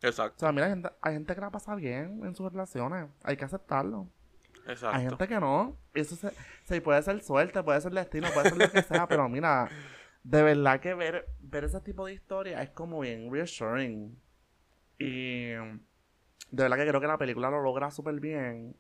[0.02, 3.08] Exacto, sea, mira, hay gente, hay gente que la pasa bien en sus relaciones.
[3.24, 4.08] Hay que aceptarlo.
[4.68, 4.98] exacto.
[4.98, 5.78] Hay gente que no.
[5.94, 6.32] Eso se,
[6.64, 9.70] se puede ser suerte, puede ser destino, puede ser lo que sea, pero mira,
[10.24, 14.18] de verdad que ver, ver ese tipo de historia es como bien reassuring.
[15.00, 15.80] Y de
[16.52, 18.76] verdad que creo que la película lo logra súper bien.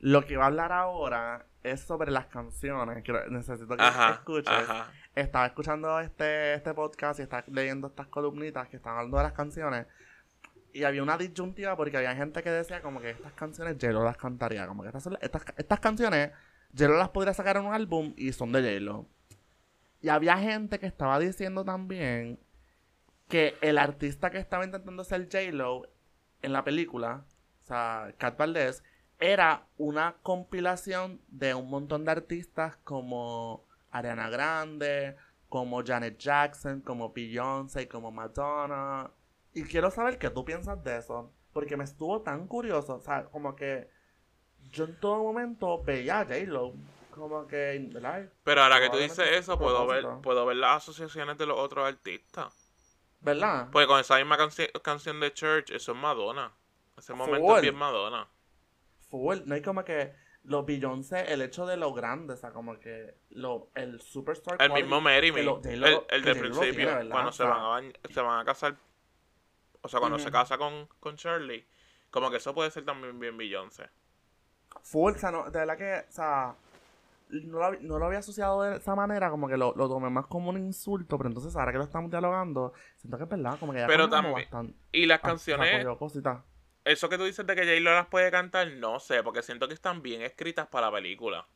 [0.00, 3.02] Lo que va a hablar ahora es sobre las canciones.
[3.04, 4.48] Quiero- necesito que Ajá, escuches.
[4.48, 4.92] ajá.
[5.14, 9.32] Estaba escuchando este, este podcast y estaba leyendo estas columnitas que están hablando de las
[9.32, 9.86] canciones.
[10.72, 14.16] Y había una disyuntiva porque había gente que decía como que estas canciones J-Lo las
[14.16, 14.66] cantaría.
[14.66, 16.32] Como que estas, estas, estas canciones
[16.76, 19.06] J-Lo las podría sacar en un álbum y son de J-Lo.
[20.04, 22.38] Y había gente que estaba diciendo también
[23.26, 25.88] que el artista que estaba intentando ser J-Lo
[26.42, 27.24] en la película,
[27.62, 28.84] o sea, Cat Valdez,
[29.18, 35.16] era una compilación de un montón de artistas como Ariana Grande,
[35.48, 39.10] como Janet Jackson, como Beyoncé, como Madonna.
[39.54, 43.24] Y quiero saber qué tú piensas de eso, porque me estuvo tan curioso, o sea,
[43.24, 43.88] como que
[44.70, 46.74] yo en todo momento veía a J-Lo,
[47.14, 48.30] como que, ¿verdad?
[48.44, 51.58] Pero ahora que tú dices es eso, puedo ver, puedo ver las asociaciones de los
[51.58, 52.52] otros artistas.
[53.20, 53.68] ¿Verdad?
[53.72, 56.52] Porque con esa misma canci- canción de Church, eso es Madonna.
[56.96, 58.28] Ese momento es bien Madonna.
[59.10, 62.78] Full, no hay como que los Beyoncé, el hecho de lo grande, o sea, como
[62.78, 67.32] que lo, el superstar El mismo Mary Me, lo- el, el J-Lo principio, cuando O
[67.32, 68.76] se van, a se van a casar.
[69.80, 71.66] o sea, cuando se casa con, con Shirley,
[72.10, 73.88] como que eso puede ser también bien Beyoncé.
[74.82, 76.54] Full, o sea, no, de verdad que, o sea,
[77.42, 80.26] no lo, no lo había asociado de esa manera, como que lo, lo tomé más
[80.26, 83.72] como un insulto, pero entonces ahora que lo estamos dialogando, siento que es verdad, como
[83.72, 86.42] que ya Pero también- bastante- Y las canciones, cositas.
[86.84, 89.74] eso que tú dices de que J-Lo las puede cantar, no sé, porque siento que
[89.74, 91.46] están bien escritas para la película.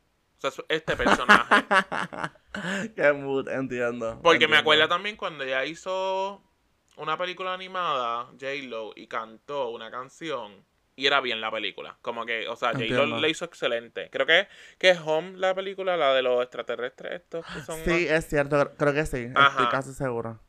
[0.41, 1.65] O sea, este personaje.
[2.95, 4.19] Qué mood, entiendo.
[4.23, 6.41] Porque me acuerdo también cuando ella hizo
[6.97, 10.63] una película animada, J-Lo, y cantó una canción.
[10.99, 11.97] Y era bien la película.
[12.01, 14.09] Como que, o sea, J-Lo le hizo excelente.
[14.11, 17.79] Creo que, que es Home la película, la de los extraterrestres estos que son...
[17.85, 19.69] Sí, es cierto, cre- creo que sí, estoy Ajá.
[19.69, 20.41] casi seguro.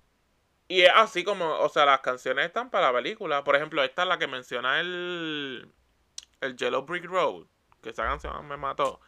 [0.66, 3.44] Y es así como, o sea, las canciones están para la película.
[3.44, 5.70] Por ejemplo, esta es la que menciona el...
[6.40, 7.44] El Yellow Brick Road.
[7.80, 9.00] Que esa canción me mató.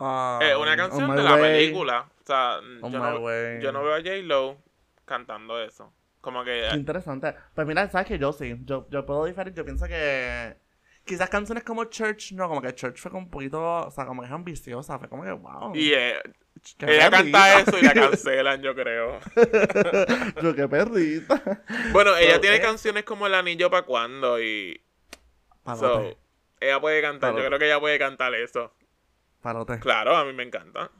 [0.00, 2.08] Ah, Es una canción de la Way, película.
[2.20, 3.62] O sea, yo no, Way.
[3.62, 4.58] yo no veo a J-Lo
[5.04, 5.92] cantando eso.
[6.20, 6.66] Como que...
[6.70, 7.34] Qué interesante.
[7.54, 10.56] Pues mira, sabes que yo sí, yo, yo puedo diferir, yo pienso que
[11.10, 14.22] quizás canciones como Church, no, como que Church fue como un poquito, o sea, como
[14.22, 15.74] que es ambiciosa, fue como que wow.
[15.74, 16.14] Y eh,
[16.78, 19.18] ella canta eso y la cancelan, yo creo.
[20.40, 21.64] yo qué perrita.
[21.90, 24.80] Bueno, ella tiene eh, canciones como El Anillo para cuando y...
[25.76, 26.16] So,
[26.60, 28.72] ella puede cantar, yo creo que ella puede cantar eso.
[29.40, 29.80] palote.
[29.80, 30.92] Claro, a mí me encanta.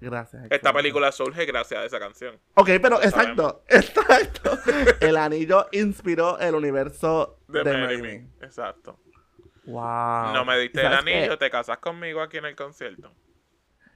[0.00, 0.42] Gracias.
[0.42, 0.78] Esta excelente.
[0.78, 2.40] película surge gracias a esa canción.
[2.54, 4.58] Ok, pero exacto, exacto.
[5.00, 8.18] El anillo inspiró el universo De, de, Mary Mary.
[8.18, 8.44] Me.
[8.44, 8.98] Exacto.
[9.64, 10.32] Wow.
[10.34, 10.94] no me ¿Y diste el qué?
[10.94, 13.12] anillo, te casas conmigo aquí en el concierto.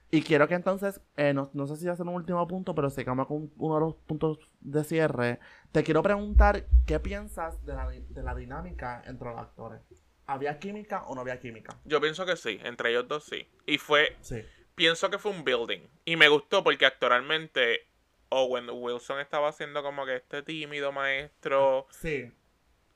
[0.09, 3.03] Y quiero que entonces, eh, no, no sé si hacer un último punto, pero si
[3.03, 5.39] como con uno de los puntos de cierre,
[5.73, 9.81] te quiero preguntar qué piensas de la, de la dinámica entre los actores.
[10.25, 11.77] ¿Había química o no había química?
[11.83, 13.47] Yo pienso que sí, entre ellos dos sí.
[13.65, 14.43] Y fue, Sí.
[14.75, 15.81] pienso que fue un building.
[16.05, 17.81] Y me gustó porque actualmente
[18.29, 21.85] Owen Wilson estaba haciendo como que este tímido maestro.
[21.91, 22.31] Sí.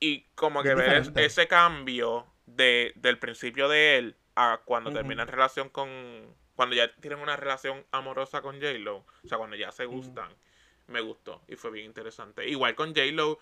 [0.00, 4.98] Y como que ver ese cambio de, del principio de él a cuando Ujú.
[4.98, 5.88] termina en relación con.
[6.54, 8.96] Cuando ya tienen una relación amorosa con J-Lo.
[8.96, 10.28] O sea, cuando ya se gustan.
[10.86, 11.42] Me gustó.
[11.48, 12.46] Y fue bien interesante.
[12.48, 13.38] Igual con J-Lo.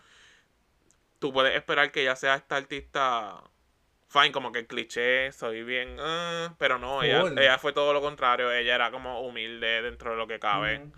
[1.18, 3.42] Tú puedes esperar que ella sea esta artista.
[4.09, 5.96] Fine, como que cliché, soy bien.
[6.01, 8.51] ah, pero no, ella, ella fue todo lo contrario.
[8.51, 10.90] Ella era como humilde dentro de lo que cabe.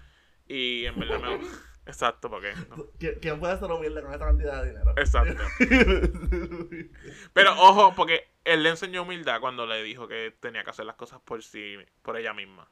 [0.48, 1.38] Y en verdad me.
[1.87, 2.53] Exacto, porque.
[2.71, 2.77] no.
[2.99, 4.92] ¿Qui- ¿Quién puede ser humilde con esta cantidad de dinero?
[4.97, 5.42] Exacto.
[7.33, 10.97] Pero ojo, porque él le enseñó humildad cuando le dijo que tenía que hacer las
[10.97, 12.68] cosas por sí, por ella misma.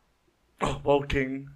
[0.61, 1.47] oh, Walking.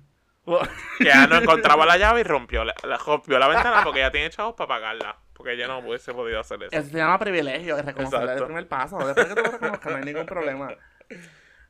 [0.98, 4.10] Que ella no encontraba la llave y rompió la, la- rompió la ventana porque ella
[4.10, 5.18] tiene chavos para pagarla.
[5.32, 6.76] Porque ella no hubiese podido hacer eso.
[6.76, 8.98] Eso se llama privilegio, es reconocerle el primer paso.
[8.98, 10.68] Después que tú lo reconozcas, no hay ningún problema.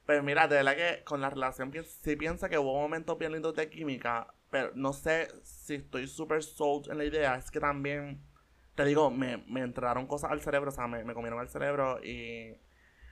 [0.07, 3.33] Pero mira, de verdad que con la relación pi- sí pienso que hubo momentos bien
[3.33, 7.35] lindos de química, pero no sé si estoy súper sold en la idea.
[7.35, 8.23] Es que también,
[8.77, 11.99] te digo, me, me entraron cosas al cerebro, o sea, me, me comieron al cerebro
[12.05, 12.57] y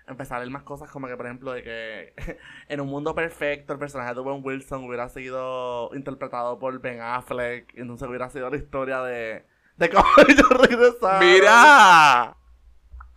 [0.06, 2.14] empecé a ver más cosas como que, por ejemplo, de que
[2.68, 7.74] en un mundo perfecto el personaje de Owen Wilson hubiera sido interpretado por Ben Affleck
[7.74, 9.44] y entonces hubiera sido la historia de,
[9.78, 10.04] de cómo.
[11.20, 12.36] ¡Mira!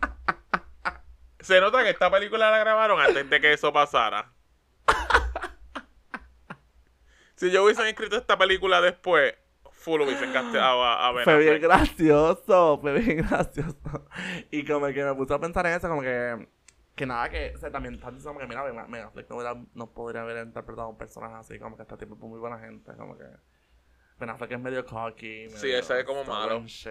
[1.38, 4.32] Se nota que esta película la grabaron antes de que eso pasara.
[7.36, 9.34] Si yo hubiesen escrito esta película después,
[9.72, 14.08] full hubiesen casteado a, a Ben Fue bien gracioso, fue bien gracioso.
[14.50, 16.48] Y como que me puse a pensar en eso, como que.
[16.94, 19.54] Que nada, que o sea, también están diciendo como que, mira, Ben Affleck no, hubiera-
[19.74, 22.58] no podría haber interpretado a un personaje así, como que este tipo es muy buena
[22.58, 23.24] gente, como que.
[24.18, 25.50] Ben Affleck es medio cocky.
[25.50, 26.88] Sí, ese es como malo, como Sí,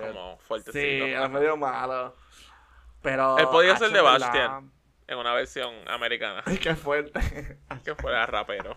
[0.47, 1.05] fuertecito.
[1.08, 2.15] es medio malo.
[3.01, 3.38] Pero.
[3.39, 4.71] Él podía ser de Bastian.
[5.08, 6.43] En una versión americana.
[6.45, 7.19] Ay, qué fuerte.
[7.84, 8.75] Que fuera rapero.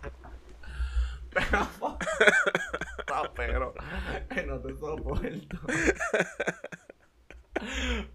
[1.50, 1.98] Pero.
[3.06, 3.74] Rapero.
[4.34, 5.58] Que no te soporto.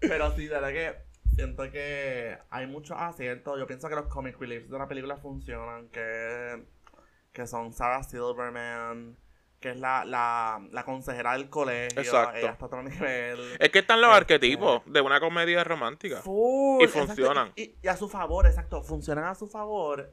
[0.00, 0.94] Pero sí, de verdad que
[1.34, 3.58] siento que hay muchos aciertos.
[3.58, 5.88] Yo pienso que los comic reliefs de la película funcionan.
[5.88, 6.64] Que,
[7.32, 9.16] que son Sarah Silverman.
[9.60, 11.98] Que es la, la, la consejera del colegio.
[12.00, 12.36] Exacto.
[12.36, 13.56] Ella está a otro nivel.
[13.58, 16.20] Es que están los Este- arquetipos de una comedia romántica.
[16.20, 17.52] Full, Y funcionan.
[17.56, 18.82] Y, y a su favor, exacto.
[18.82, 20.12] Funcionan a su favor.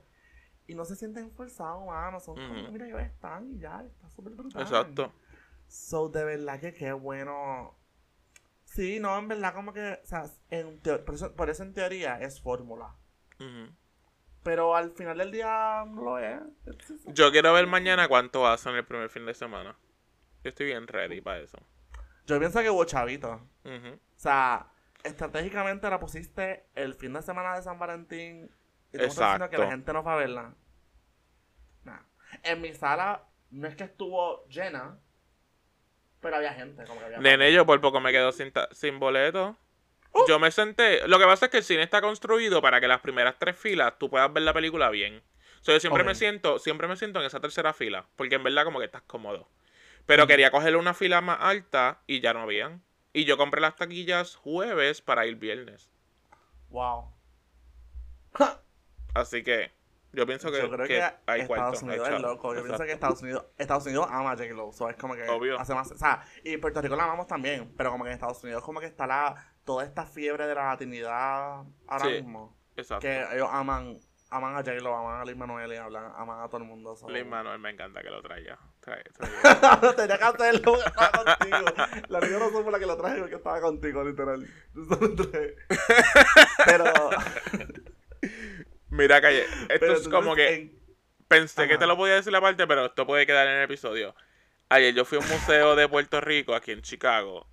[0.71, 2.21] Y no se sienten forzados, mano.
[2.21, 3.84] Son como, mira, ellos están y ya.
[3.84, 4.62] Está súper brutal.
[4.62, 5.12] Exacto.
[5.67, 7.75] So, de verdad que qué bueno.
[8.63, 12.21] Sí, no, en verdad, como que, o sea, en por, eso, por eso en teoría
[12.21, 12.95] es fórmula.
[14.43, 16.39] Pero al final del día no lo es.
[17.07, 19.77] Yo quiero ver mañana cuánto hacen el primer fin de semana.
[20.41, 21.57] Yo estoy bien ready para eso.
[22.27, 23.41] Yo pienso que hubo chavito.
[23.65, 24.71] O sea,
[25.03, 28.49] estratégicamente la pusiste el fin de semana de San Valentín.
[28.93, 29.69] Y tú diciendo que la Exacto.
[29.69, 30.54] gente no va a verla.
[31.84, 31.99] Nah.
[32.43, 34.97] En mi sala no es que estuvo llena.
[36.19, 39.58] Pero había gente, como que había Nene, yo por poco me quedo sin, sin boleto.
[40.13, 40.27] Uh.
[40.27, 41.08] Yo me senté.
[41.08, 43.97] Lo que pasa es que el cine está construido para que las primeras tres filas
[43.97, 45.23] tú puedas ver la película bien.
[45.62, 48.06] O sea, yo siempre me siento, siempre me siento en esa tercera fila.
[48.15, 49.47] Porque en verdad como que estás cómodo.
[50.06, 50.30] Pero Ujú.
[50.30, 52.84] quería coger una fila más alta y ya no habían.
[53.13, 55.91] Y yo compré las taquillas jueves para ir viernes.
[56.69, 57.13] Wow.
[59.13, 59.71] Así que
[60.13, 61.74] yo pienso que, Yo creo que que, hay cuarto.
[61.74, 62.54] Estados Unidos hay es loco.
[62.56, 64.71] Yo pienso que Estados Unidos, Estados Unidos ama a J-Lo.
[64.74, 65.58] So es como que Obvio.
[65.60, 65.89] hace más.
[65.91, 67.74] O sea, y Puerto Rico la amamos también.
[67.78, 70.65] Pero como que en Estados Unidos como que está la, toda esta fiebre de la
[70.65, 72.10] latinidad ahora Sí.
[72.12, 72.58] mismo.
[72.76, 73.02] Exacto.
[73.08, 74.00] Que ellos aman,
[74.32, 76.95] aman a J-Lo, aman a Lin Manuel y hablan, aman a todo el mundo.
[76.97, 78.58] so- Lin Manuel me encanta que lo traiga.
[78.82, 79.30] Trae, trae.
[79.95, 81.58] Tenía que hacerlo porque estaba contigo.
[82.10, 84.45] La niña no fue la que lo traje porque estaba contigo, literal.
[86.65, 86.84] Pero.
[88.91, 89.43] Mira, calle.
[89.43, 90.54] Esto pero es como que.
[90.56, 90.82] en-
[91.27, 94.13] Pensé que te lo podía decir aparte, pero esto puede quedar en el episodio.
[94.67, 97.47] Ayer yo fui a un museo de Puerto Rico, aquí en Chicago,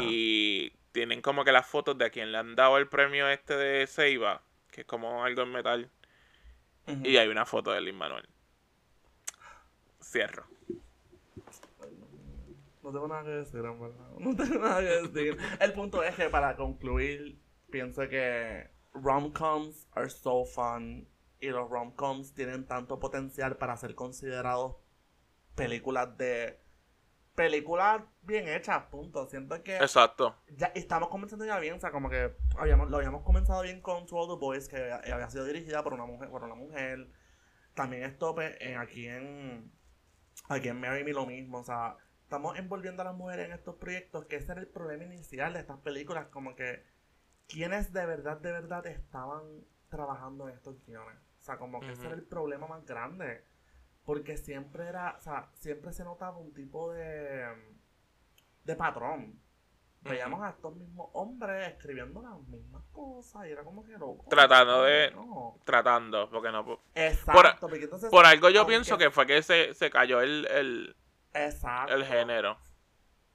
[0.00, 3.56] y tienen como que las fotos de a quien le han dado el premio este
[3.56, 5.90] de Seiba, que es como algo en metal,
[7.02, 8.26] y hay una foto de Lin Manuel.
[10.02, 10.46] Cierro.
[12.82, 14.06] No tengo nada que decir, en verdad.
[14.18, 15.36] No tengo nada que decir.
[15.60, 17.38] El punto es que para concluir,
[17.70, 21.08] pienso que rom-coms are so fun.
[21.40, 24.76] Y los rom-coms tienen tanto potencial para ser considerados
[25.54, 26.60] películas de.
[27.34, 29.26] Películas bien hechas, punto.
[29.26, 30.36] Siento que Exacto.
[30.56, 34.06] ya estamos comenzando ya bien, o sea, como que habíamos, lo habíamos comenzado bien con
[34.06, 37.10] To All the Boys, que había, había sido dirigida por una mujer, por una mujer.
[37.74, 39.72] También esto en, aquí en
[40.48, 43.76] aquí en Marry Me lo mismo, o sea, estamos envolviendo a las mujeres en estos
[43.76, 46.84] proyectos, que ese era el problema inicial de estas películas, como que
[47.48, 49.42] quienes de verdad, de verdad estaban
[49.88, 51.18] trabajando en estos guiones.
[51.40, 53.44] O sea, como que ese era el problema más grande.
[54.04, 57.46] Porque siempre era, o sea, siempre se notaba un tipo de,
[58.64, 59.40] de patrón.
[60.02, 64.26] Veíamos a estos mismos hombres escribiendo las mismas cosas y era como que loco.
[64.28, 65.58] Tratando de- No.
[65.64, 66.80] Tratando, porque no.
[66.94, 68.10] Exacto, porque entonces.
[68.10, 70.96] Por algo yo aunque- pienso que fue que se, se cayó el, el,
[71.32, 71.94] Exacto.
[71.94, 72.58] el género.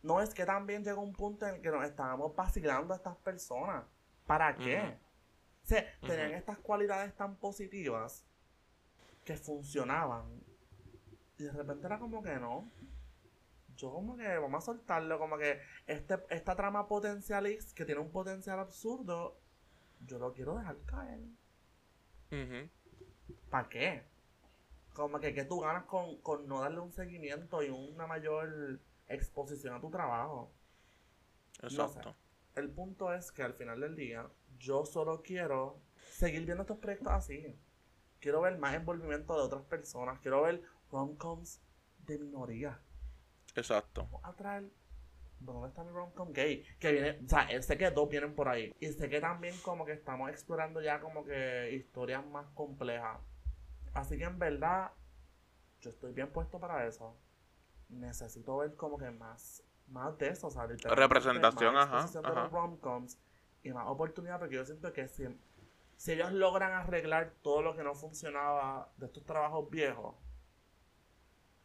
[0.03, 3.17] No, es que también llegó un punto en el que nos estábamos vacilando a estas
[3.17, 3.83] personas.
[4.29, 4.77] ¿Para qué?
[5.63, 8.27] O sea, tenían estas cualidades tan positivas
[9.25, 10.43] que funcionaban.
[11.39, 12.69] Y de repente era como que no.
[13.75, 18.11] Yo como que vamos a soltarlo, como que este, esta trama potencialista, que tiene un
[18.11, 19.35] potencial absurdo,
[20.05, 21.21] yo lo quiero dejar caer.
[22.29, 22.69] Ujú.
[23.49, 24.03] ¿Para qué?
[24.93, 29.73] Como que, que tú ganas con, con no darle un seguimiento y una mayor exposición
[29.73, 30.51] a tu trabajo.
[31.63, 32.15] Exacto.
[32.59, 35.79] El punto es que al final del día, yo solo quiero
[36.11, 37.57] seguir viendo estos proyectos así.
[38.19, 40.19] Quiero ver más envolvimiento de otras personas.
[40.19, 41.61] Quiero ver rom-coms
[42.05, 42.79] de minoría.
[43.55, 44.03] Exacto.
[44.11, 44.69] Vamos a traer.
[45.39, 46.63] ¿Dónde está mi rom-com gay?
[46.79, 47.19] Que viene.
[47.25, 48.75] O sea, sé que dos vienen por ahí.
[48.81, 53.21] Y sé que también, como que estamos explorando ya, como que historias más complejas.
[53.93, 54.91] Así que en verdad,
[55.79, 57.15] yo estoy bien puesto para eso.
[57.87, 62.29] Necesito ver como que más, más de eso, o sea, Representación, más ajá, exposición de
[62.39, 62.47] ajá.
[62.49, 63.17] rom-coms
[63.63, 65.27] y más oportunidad, porque yo siento que si,
[65.97, 70.15] si ellos logran arreglar todo lo que no funcionaba de estos trabajos viejos,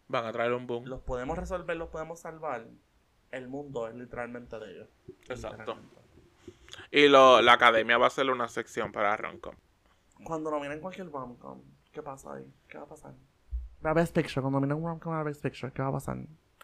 [0.07, 0.85] Van a traer un boom.
[0.85, 2.67] los podemos resolver, los podemos salvar.
[3.31, 4.89] El mundo es literalmente de ellos.
[5.29, 5.77] Exacto.
[6.91, 9.55] Y lo, la academia va a hacer una sección para Roncom.
[10.25, 12.53] Cuando nominen cualquier rom-com, ¿qué pasa ahí?
[12.69, 13.15] ¿Qué va a pasar?
[13.81, 16.19] La Best Picture, cuando nominen un rom-com a la Best Picture, ¿qué va a pasar?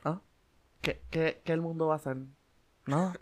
[0.05, 0.21] ¿Ah?
[0.81, 2.17] ¿Qué, qué, qué el mundo va a hacer?
[2.87, 3.13] Nada.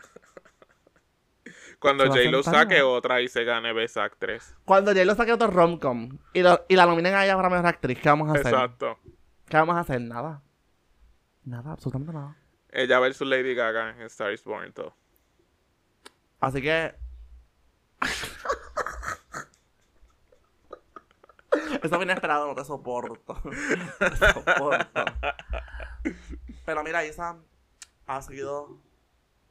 [1.80, 2.92] Cuando J-Lo saque ¿no?
[2.92, 4.54] otra y se gane Best Actress.
[4.64, 7.98] Cuando J-Lo saque otro rom-com y, lo- y la nominen a ella para mejor actriz,
[8.00, 8.52] ¿qué vamos a hacer?
[8.52, 8.98] Exacto.
[9.48, 10.00] ¿Qué vamos a hacer?
[10.00, 10.42] Nada.
[11.44, 12.36] Nada, absolutamente nada.
[12.70, 14.94] Ella versus Lady Gaga en Star is Born todo.
[16.40, 16.94] Así que.
[21.82, 23.40] Eso fue inesperado, no te soporto.
[23.98, 25.04] te soporto.
[26.68, 27.34] Pero mira, Isa,
[28.06, 28.78] ha sido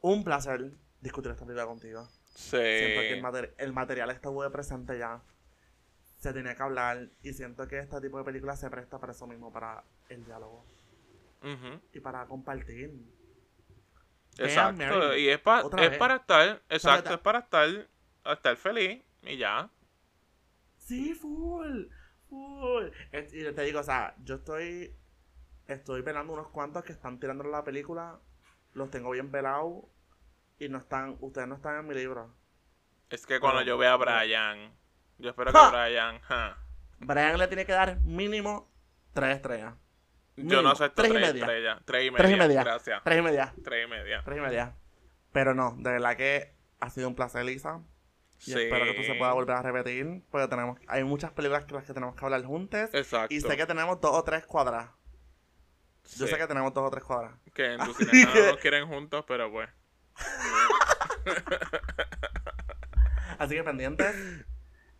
[0.02, 2.08] un placer discutir esta película contigo.
[2.32, 2.60] Siento
[3.00, 3.20] que el, Sí.
[3.20, 5.20] mater- el material estuvo de presente ya.
[6.20, 7.08] Se tenía que hablar.
[7.24, 10.64] Y siento que este tipo de película se presta para eso mismo, para el diálogo.
[11.92, 12.92] Y para compartir.
[14.38, 15.16] Exacto.
[15.16, 17.88] Y es, pa- es para estar, exacto, es para estar,
[18.26, 19.68] estar feliz y ya.
[20.76, 21.86] Sí, full,
[22.28, 22.86] full.
[23.32, 24.94] Y te digo, o sea, yo estoy,
[25.68, 28.18] estoy velando unos cuantos que están tirando la película,
[28.72, 29.84] los tengo bien velados
[30.58, 32.34] y no están, ustedes no están en mi libro.
[33.10, 33.96] Es que cuando yo vea a.
[33.96, 34.72] Brian,
[35.18, 35.70] yo espero que ¡Ja!
[35.70, 36.58] Brian, ja,
[36.98, 38.70] Brian le tiene que dar mínimo
[39.12, 39.74] tres estrellas.
[40.36, 41.80] Yo no sé tres estrellas.
[41.84, 42.16] Tres y media.
[42.16, 42.64] Tres y media.
[42.64, 43.02] Gracias.
[43.04, 43.54] Tres y media.
[43.64, 44.22] Tres y media.
[44.24, 44.76] Tres y media.
[45.32, 47.82] Pero no, de verdad que ha sido un placer, Lisa.
[48.40, 48.62] Y Sí.
[48.62, 50.22] espero que esto se pueda volver a repetir.
[50.30, 52.90] Porque tenemos, hay muchas películas que las que tenemos que hablar juntas.
[52.92, 53.34] Exacto.
[53.34, 54.90] Y sé que tenemos dos o tres cuadras.
[56.16, 56.32] Yo Sí.
[56.32, 57.32] sé que tenemos dos o tres cuadras.
[57.54, 59.68] Que en tu Así cine no nos quieren juntos, pero pues.
[63.38, 64.14] Así que pendientes.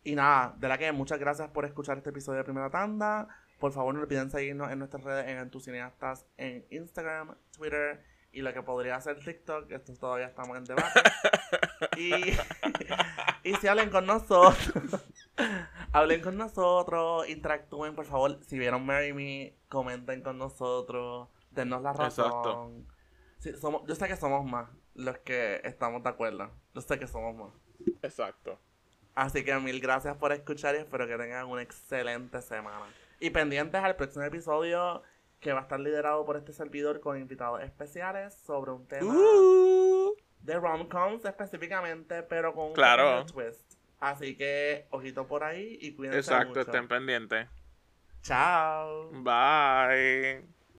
[0.05, 3.27] Y nada, de la que muchas gracias por escuchar este episodio de Primera Tanda.
[3.59, 8.43] Por favor, no olviden seguirnos en nuestras redes en tus cineastas en Instagram, Twitter y
[8.43, 9.71] lo que podría ser TikTok.
[9.73, 11.01] Esto todavía estamos en debate.
[11.97, 12.13] y,
[13.43, 14.57] y si hablen con nosotros,
[15.93, 18.39] hablen con nosotros, interactúen, por favor.
[18.45, 22.27] Si vieron Marry Me, comenten con nosotros, dennos la razón.
[22.27, 22.73] Exacto.
[23.39, 26.51] Sí, somos, yo sé que somos más los que estamos de acuerdo.
[26.75, 27.53] Yo sé que somos más.
[28.03, 28.59] Exacto.
[29.15, 32.87] Así que mil gracias por escuchar y espero que tengan una excelente semana.
[33.21, 35.03] Y pendientes al próximo episodio
[35.41, 40.15] que va a estar liderado por este servidor con invitados especiales sobre un tema Uh.
[40.41, 43.25] de rom-coms específicamente, pero con un Claro.
[43.27, 43.75] twist.
[44.01, 46.61] Así que ojito por ahí y cuídense Exacto, mucho.
[46.61, 47.49] estén pendientes.
[48.23, 49.11] Chao.
[49.11, 50.58] Bye.